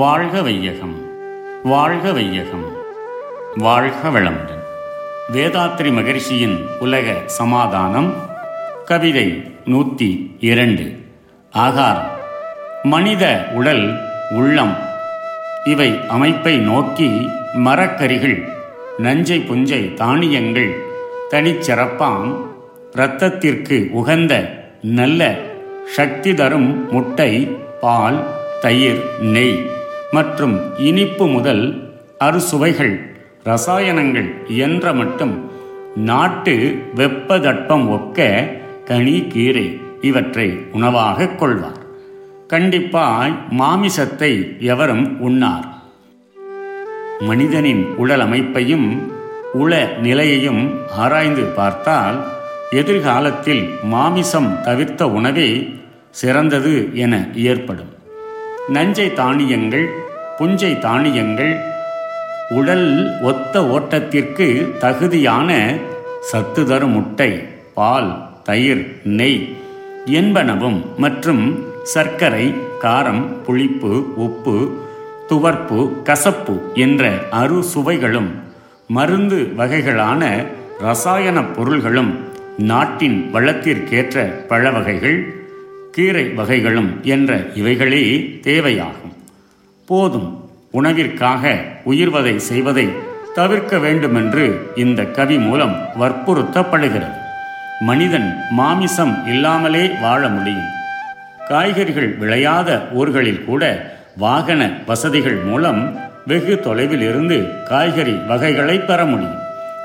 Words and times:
வாழ்க 0.00 0.42
வையகம் 0.42 0.96
வாழ்க 1.62 2.12
வையகம். 2.12 2.72
வாழ்க 3.56 4.08
வளமுடன். 4.08 4.62
வேதாத்ரி 5.32 5.92
மகரிஷியின் 5.92 6.64
உலக 6.78 7.14
சமாதானம் 7.26 8.14
கவிதை 8.84 9.52
நூற்றி 9.64 10.36
இரண்டு. 10.40 10.98
ஆகாரம். 11.50 12.10
மனித 12.82 13.46
உடல் 13.52 13.98
உள்ளம். 14.30 14.76
இவை 15.64 16.00
அமைப்பை 16.08 16.56
நோக்கி 16.56 17.28
மரக்கரிகள் 17.54 18.48
நஞ்சை 18.98 19.38
புஞ்சை 19.38 19.94
தானியங்கள் 19.94 20.82
தனிச்சிறப்பாம் 21.30 22.46
இரத்தத்திற்கு 22.92 23.90
உகந்த 23.90 24.50
நல்ல 24.82 25.38
சக்தி 25.86 26.34
தரும் 26.34 26.92
முட்டை 26.92 27.56
பால் 27.80 28.26
தயிர் 28.60 29.04
நெய். 29.20 29.78
மற்றும் 30.10 30.78
இனிப்பு 30.78 31.26
முதல் 31.26 31.92
அறுசுவைகள் 32.20 32.94
ரசாயனங்கள் 33.44 34.46
என்ற 34.46 34.92
மட்டும் 34.92 35.50
நாட்டு 35.96 36.82
வெப்பதட்பம் 36.96 37.86
ஒக்க 37.90 38.48
கனி 38.84 39.26
கீரை 39.28 39.80
இவற்றை 40.00 40.58
உணவாகக் 40.72 41.38
கொள்வார். 41.38 41.78
கண்டிப்பாய் 42.48 43.34
மாமிசத்தை 43.50 44.60
எவரும் 44.60 45.20
உண்ணார். 45.20 45.68
மனிதனின் 47.20 47.86
உடல் 47.96 48.20
அமைப்பையும் 48.20 49.02
உள 49.52 49.92
நிலையையும் 50.02 50.80
ஆராய்ந்து 50.90 51.42
பார்த்தால் 51.42 52.24
எதிர்காலத்தில் 52.70 53.74
மாமிசம் 53.82 54.60
தவிர்த்த 54.62 55.06
உணவே 55.08 55.74
சிறந்தது 56.10 56.90
என 56.94 57.28
ஏற்படும் 57.34 57.98
நஞ்சை 58.68 59.06
தானியங்கள் 59.14 59.86
புஞ்சை 60.38 60.72
தானியங்கள் 60.78 61.54
உடல் 62.50 62.88
ஒத்த 63.22 63.62
ஓட்டத்திற்கு 63.68 64.46
தகுதியான 64.78 65.50
சத்து 66.20 66.62
தரும் 66.66 66.92
முட்டை 66.92 67.30
பால் 67.74 68.10
தயிர் 68.44 68.84
நெய் 69.04 69.40
என்பனவும் 70.10 70.80
மற்றும் 70.96 71.42
சர்க்கரை 71.84 72.46
காரம் 72.80 73.24
புளிப்பு 73.46 73.92
உப்பு 74.16 74.56
துவர்ப்பு 75.28 75.80
கசப்பு 76.04 76.54
என்ற 76.74 77.04
அறு 77.30 77.62
சுவைகளும் 77.64 78.30
மருந்து 78.90 79.38
வகைகளான 79.56 80.22
ரசாயன 80.80 81.42
பொருள்களும் 81.42 82.12
நாட்டின் 82.58 83.18
வளத்திற்கேற்ற 83.32 84.16
பழ 84.48 84.70
வகைகள் 84.70 85.18
கீரை 85.90 86.28
வகைகளும் 86.28 87.00
என்ற 87.02 87.36
இவைகளே 87.54 88.40
தேவையாகும். 88.42 89.14
போதும் 89.86 90.50
உணவிற்காக 90.72 91.54
உயிர்வதை 91.86 92.36
செய்வதை 92.36 92.88
தவிர்க்க 93.34 93.78
வேண்டுமென்று 93.78 94.72
இந்த 94.74 95.04
கவி 95.04 95.38
மூலம் 95.38 95.76
வற்புறுத்தப்படுகிறது. 96.00 97.18
மனிதன் 97.80 98.36
மாமிசம் 98.50 99.26
இல்லாமலே 99.26 99.90
வாழ 100.00 100.28
முடியும். 100.28 100.68
காய்கறிகள் 101.48 102.16
விளையாத 102.16 102.88
ஊர்களில் 102.92 103.44
கூட 103.44 103.92
வாகன 104.16 104.70
வசதிகள் 104.86 105.36
மூலம் 105.36 105.98
வெகு 106.26 106.60
தொலைவில் 106.60 107.00
இருந்து 107.00 107.48
காய்கறி 107.68 108.12
வகைகளை 108.12 108.78
பெற 108.78 109.04
முடியும். 109.04 109.38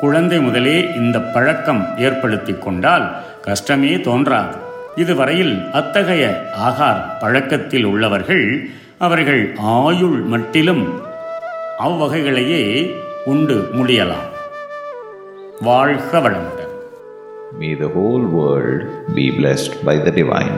குழந்தை 0.00 0.40
முதலே 0.40 0.94
இந்த 0.96 1.20
பழக்கம் 1.20 1.86
ஏற்படுத்தி 1.98 2.54
கொண்டால் 2.60 3.22
கஷ்டமே 3.40 4.00
தோன்றாது. 4.00 4.74
இதுவரையில் 4.96 5.54
அத்தகைய 5.72 6.24
ஆகார 6.58 7.18
பழக்கத்தில் 7.18 7.84
உள்ளவர்கள் 7.84 8.46
அவர்கள் 8.98 9.42
ஆயுள் 9.78 10.20
மட்டிலும் 10.24 10.84
அவ்வகைகளையே 11.78 12.62
உண்டு 13.24 13.58
முடியலாம் 13.78 14.28
வாழ்க 15.60 16.20
வளமுடன் 16.20 16.62
May 17.52 17.74
the 17.74 17.88
whole 17.88 18.24
world 18.38 18.80
be 19.14 19.30
blessed 19.30 19.74
by 19.84 19.96
the 19.96 20.10
divine. 20.10 20.56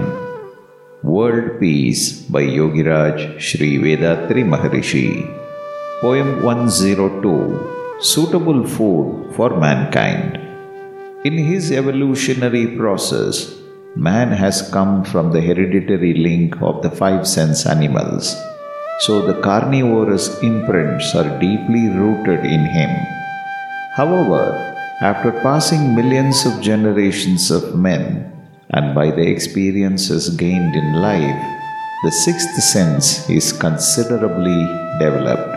World 1.02 1.60
Peace 1.60 2.04
by 2.26 2.42
Yogiraj 2.56 3.18
Sri 3.38 3.78
Vedatri 3.78 4.42
Maharishi. 4.44 5.04
Poem 6.00 6.28
102 6.44 7.34
Suitable 8.02 8.64
Food 8.66 9.06
for 9.36 9.50
Mankind. 9.56 10.32
In 11.24 11.36
his 11.50 11.70
evolutionary 11.72 12.66
process, 12.76 13.36
man 13.96 14.30
has 14.30 14.70
come 14.70 15.04
from 15.04 15.32
the 15.32 15.40
hereditary 15.40 16.14
link 16.14 16.60
of 16.62 16.82
the 16.82 16.90
five 16.90 17.26
sense 17.26 17.66
animals. 17.66 18.36
So 19.00 19.26
the 19.26 19.40
carnivorous 19.40 20.40
imprints 20.42 21.14
are 21.14 21.38
deeply 21.38 21.88
rooted 21.88 22.44
in 22.44 22.64
him. 22.66 22.90
However, 23.94 24.44
after 25.00 25.32
passing 25.42 25.94
millions 25.94 26.44
of 26.44 26.60
generations 26.60 27.50
of 27.50 27.76
men, 27.76 28.32
and 28.70 28.94
by 28.94 29.10
the 29.10 29.26
experiences 29.26 30.28
gained 30.30 30.74
in 30.74 30.92
life, 30.94 31.42
the 32.04 32.10
sixth 32.10 32.54
sense 32.62 33.28
is 33.30 33.52
considerably 33.52 34.66
developed. 34.98 35.56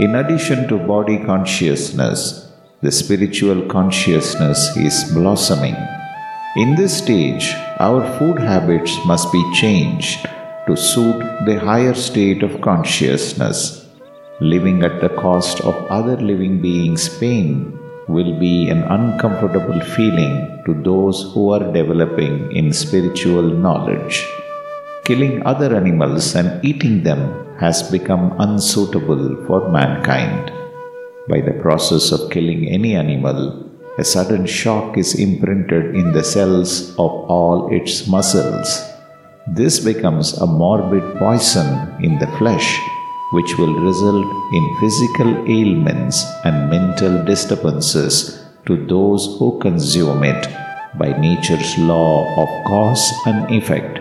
In 0.00 0.16
addition 0.16 0.66
to 0.68 0.78
body 0.78 1.18
consciousness, 1.24 2.50
the 2.82 2.90
spiritual 2.90 3.66
consciousness 3.68 4.76
is 4.76 5.04
blossoming. 5.14 5.76
In 6.56 6.76
this 6.76 6.96
stage, 6.96 7.52
our 7.80 8.06
food 8.16 8.38
habits 8.38 8.94
must 9.06 9.32
be 9.32 9.42
changed 9.54 10.24
to 10.68 10.76
suit 10.76 11.18
the 11.46 11.58
higher 11.58 11.94
state 11.94 12.44
of 12.44 12.60
consciousness. 12.60 13.88
Living 14.38 14.84
at 14.84 15.00
the 15.00 15.08
cost 15.08 15.60
of 15.62 15.74
other 15.90 16.16
living 16.16 16.62
beings' 16.62 17.08
pain 17.18 17.76
will 18.06 18.38
be 18.38 18.68
an 18.68 18.84
uncomfortable 18.84 19.80
feeling 19.80 20.62
to 20.64 20.74
those 20.84 21.24
who 21.32 21.50
are 21.50 21.72
developing 21.72 22.52
in 22.52 22.72
spiritual 22.72 23.42
knowledge. 23.42 24.24
Killing 25.04 25.44
other 25.44 25.74
animals 25.74 26.36
and 26.36 26.64
eating 26.64 27.02
them 27.02 27.58
has 27.58 27.82
become 27.90 28.32
unsuitable 28.38 29.44
for 29.48 29.68
mankind. 29.70 30.52
By 31.28 31.40
the 31.40 31.58
process 31.60 32.12
of 32.12 32.30
killing 32.30 32.68
any 32.68 32.94
animal, 32.94 33.63
a 33.98 34.04
sudden 34.04 34.44
shock 34.44 34.98
is 34.98 35.14
imprinted 35.14 35.94
in 35.94 36.12
the 36.12 36.24
cells 36.24 36.90
of 36.92 37.12
all 37.34 37.72
its 37.72 38.08
muscles. 38.08 38.82
This 39.46 39.78
becomes 39.78 40.32
a 40.38 40.46
morbid 40.46 41.16
poison 41.18 41.68
in 42.02 42.18
the 42.18 42.26
flesh, 42.38 42.78
which 43.32 43.56
will 43.58 43.74
result 43.74 44.26
in 44.52 44.76
physical 44.80 45.30
ailments 45.48 46.24
and 46.44 46.70
mental 46.70 47.24
disturbances 47.24 48.42
to 48.66 48.84
those 48.86 49.36
who 49.38 49.58
consume 49.60 50.24
it 50.24 50.48
by 50.98 51.08
nature's 51.18 51.76
law 51.78 52.24
of 52.42 52.48
cause 52.64 53.12
and 53.26 53.50
effect. 53.50 54.00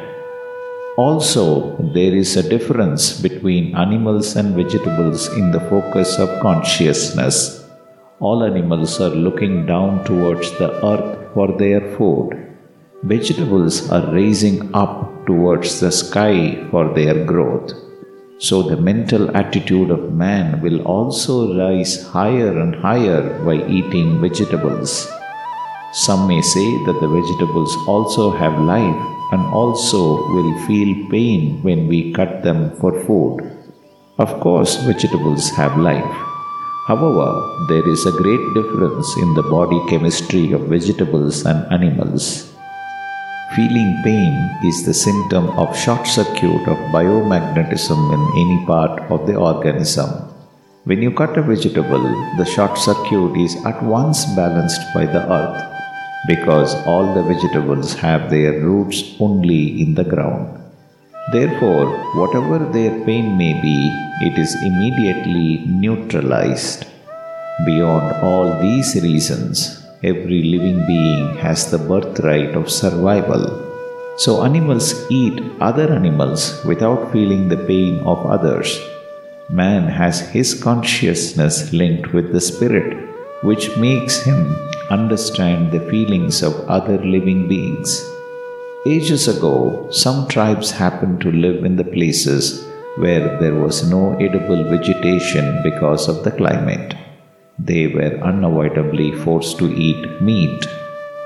Also, 0.97 1.75
there 1.93 2.15
is 2.15 2.37
a 2.37 2.47
difference 2.47 3.19
between 3.19 3.75
animals 3.75 4.35
and 4.35 4.55
vegetables 4.55 5.27
in 5.33 5.51
the 5.51 5.59
focus 5.61 6.19
of 6.19 6.39
consciousness. 6.41 7.62
All 8.27 8.41
animals 8.45 9.01
are 9.01 9.15
looking 9.25 9.65
down 9.65 10.05
towards 10.05 10.49
the 10.57 10.69
earth 10.91 11.33
for 11.33 11.47
their 11.61 11.81
food. 11.95 12.29
Vegetables 13.03 13.89
are 13.89 14.13
raising 14.13 14.73
up 14.73 15.25
towards 15.25 15.81
the 15.81 15.91
sky 15.91 16.55
for 16.71 16.93
their 16.93 17.25
growth. 17.25 17.73
So, 18.37 18.63
the 18.63 18.77
mental 18.77 19.35
attitude 19.35 19.91
of 19.91 20.13
man 20.13 20.61
will 20.61 20.79
also 20.83 21.35
rise 21.59 22.01
higher 22.15 22.57
and 22.61 22.75
higher 22.75 23.43
by 23.43 23.55
eating 23.67 24.21
vegetables. 24.21 25.05
Some 25.91 26.25
may 26.25 26.41
say 26.41 26.67
that 26.85 26.99
the 27.01 27.13
vegetables 27.19 27.75
also 27.87 28.31
have 28.31 28.67
life 28.75 29.01
and 29.33 29.41
also 29.61 30.01
will 30.35 30.53
feel 30.65 31.09
pain 31.09 31.61
when 31.61 31.89
we 31.89 32.13
cut 32.13 32.41
them 32.41 32.73
for 32.77 33.03
food. 33.03 33.41
Of 34.17 34.39
course, 34.39 34.77
vegetables 34.77 35.49
have 35.49 35.77
life. 35.77 36.32
However, 36.87 37.65
there 37.69 37.87
is 37.87 38.05
a 38.05 38.11
great 38.11 38.53
difference 38.53 39.15
in 39.15 39.33
the 39.35 39.43
body 39.43 39.79
chemistry 39.87 40.51
of 40.51 40.67
vegetables 40.67 41.45
and 41.45 41.65
animals. 41.71 42.51
Feeling 43.55 44.01
pain 44.03 44.33
is 44.65 44.83
the 44.83 44.93
symptom 44.93 45.47
of 45.51 45.77
short 45.77 46.05
circuit 46.05 46.67
of 46.67 46.77
biomagnetism 46.91 48.01
in 48.15 48.21
any 48.43 48.65
part 48.65 48.99
of 49.09 49.25
the 49.27 49.35
organism. 49.35 50.09
When 50.83 51.01
you 51.01 51.11
cut 51.11 51.37
a 51.37 51.41
vegetable, 51.41 52.03
the 52.37 52.43
short 52.43 52.77
circuit 52.77 53.37
is 53.39 53.55
at 53.65 53.81
once 53.81 54.25
balanced 54.35 54.81
by 54.93 55.05
the 55.05 55.23
earth 55.31 55.63
because 56.27 56.75
all 56.85 57.13
the 57.13 57.23
vegetables 57.23 57.93
have 57.93 58.29
their 58.29 58.59
roots 58.59 59.15
only 59.21 59.81
in 59.81 59.93
the 59.93 60.03
ground. 60.03 60.59
Therefore, 61.31 61.87
whatever 62.15 62.59
their 62.59 63.05
pain 63.05 63.37
may 63.37 63.53
be, 63.61 64.02
it 64.21 64.37
is 64.37 64.55
immediately 64.63 65.63
neutralized. 65.65 66.85
Beyond 67.65 68.23
all 68.23 68.59
these 68.61 68.95
reasons, 69.01 69.83
every 70.03 70.43
living 70.43 70.85
being 70.85 71.37
has 71.37 71.69
the 71.71 71.77
birthright 71.77 72.55
of 72.55 72.69
survival. 72.69 73.43
So, 74.17 74.43
animals 74.43 74.93
eat 75.09 75.41
other 75.59 75.91
animals 75.91 76.63
without 76.65 77.11
feeling 77.11 77.49
the 77.49 77.63
pain 77.71 77.99
of 78.01 78.25
others. 78.25 78.79
man 79.49 79.87
has 79.87 80.19
his 80.33 80.53
consciousness 80.63 81.73
linked 81.73 82.13
with 82.13 82.31
the 82.31 82.41
spirit, 82.41 83.09
which 83.43 83.75
makes 83.77 84.23
him 84.23 84.55
understand 84.89 85.71
the 85.71 85.81
feelings 85.91 86.41
of 86.41 86.59
other 86.67 86.97
living 86.97 87.47
beings. 87.47 88.03
Ages 88.85 89.27
ago, 89.27 89.87
some 89.91 90.27
tribes 90.27 90.71
happened 90.71 91.21
to 91.21 91.31
live 91.31 91.65
in 91.65 91.75
the 91.75 91.83
places 91.83 92.65
where 92.97 93.39
there 93.39 93.55
was 93.55 93.89
no 93.89 94.15
edible 94.17 94.63
vegetation 94.63 95.61
because 95.63 96.07
of 96.07 96.23
the 96.23 96.31
climate. 96.31 96.95
They 97.59 97.87
were 97.87 98.19
unavoidably 98.21 99.11
forced 99.11 99.57
to 99.59 99.73
eat 99.73 100.21
meat. 100.21 100.65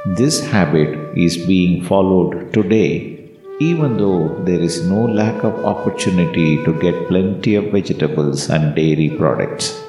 This 0.05 0.45
habit 0.45 1.17
is 1.17 1.37
being 1.37 1.83
followed 1.83 2.53
today 2.53 3.17
even 3.59 3.97
though 3.97 4.27
there 4.43 4.59
is 4.59 4.87
no 4.87 5.05
lack 5.05 5.43
of 5.43 5.65
opportunity 5.65 6.63
to 6.63 6.79
get 6.79 7.07
plenty 7.07 7.55
of 7.55 7.71
vegetables 7.71 8.49
and 8.49 8.75
dairy 8.75 9.09
products. 9.17 9.83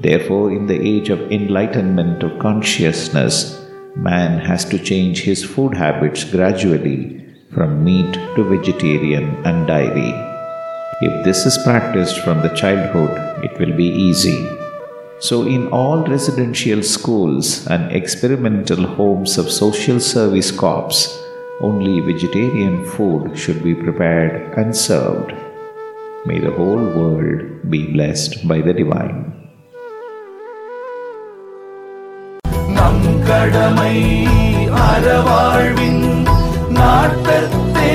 Therefore, 0.00 0.50
in 0.50 0.66
the 0.66 0.80
age 0.80 1.08
of 1.08 1.30
enlightenment 1.30 2.22
of 2.24 2.38
consciousness, 2.40 3.64
man 3.94 4.40
has 4.40 4.64
to 4.66 4.78
change 4.78 5.20
his 5.20 5.44
food 5.44 5.74
habits 5.74 6.24
gradually 6.24 7.24
from 7.54 7.84
meat 7.84 8.14
to 8.34 8.42
vegetarian 8.44 9.24
and 9.46 9.66
dairy. 9.66 10.27
If 11.00 11.24
this 11.24 11.46
is 11.46 11.56
practiced 11.58 12.18
from 12.20 12.42
the 12.42 12.48
childhood, 12.56 13.44
it 13.44 13.56
will 13.60 13.76
be 13.76 13.86
easy. 13.86 14.48
So, 15.20 15.46
in 15.46 15.68
all 15.68 16.04
residential 16.04 16.82
schools 16.82 17.66
and 17.68 17.92
experimental 17.92 18.84
homes 18.84 19.38
of 19.38 19.50
social 19.50 20.00
service 20.00 20.50
corps, 20.50 20.98
only 21.60 22.00
vegetarian 22.00 22.84
food 22.84 23.38
should 23.38 23.62
be 23.62 23.74
prepared 23.74 24.58
and 24.58 24.76
served. 24.76 25.32
May 26.26 26.40
the 26.40 26.50
whole 26.50 26.84
world 26.98 27.70
be 27.70 27.92
blessed 27.92 28.48
by 28.48 28.60
the 28.60 28.72
Divine. 28.72 29.38
கடமை 33.28 33.96
அறவாழ்வின் 34.88 36.04
நாட்டத்தே 36.76 37.92